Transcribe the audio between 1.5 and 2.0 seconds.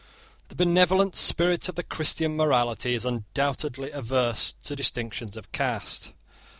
of the